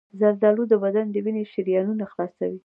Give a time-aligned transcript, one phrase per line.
[0.19, 2.59] زردآلو د بدن د وینې شریانونه خلاصوي.